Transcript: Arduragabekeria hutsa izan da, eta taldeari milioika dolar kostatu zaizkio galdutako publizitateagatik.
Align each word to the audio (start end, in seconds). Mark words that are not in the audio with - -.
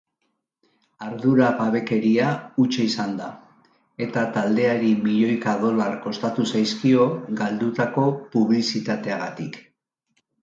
Arduragabekeria 1.07 2.29
hutsa 2.61 2.85
izan 2.85 3.11
da, 3.19 3.27
eta 4.05 4.23
taldeari 4.37 4.89
milioika 5.03 5.53
dolar 5.65 5.99
kostatu 6.05 6.45
zaizkio 6.55 7.05
galdutako 7.43 8.07
publizitateagatik. 8.37 9.61